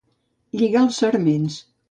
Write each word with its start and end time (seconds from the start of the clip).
Lligar 0.61 0.81
els 0.87 0.97
sarments. 1.03 1.61